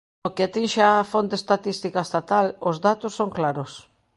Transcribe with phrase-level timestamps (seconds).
[0.23, 3.71] No que atinxe á fonte estatística estatal, os datos son claros.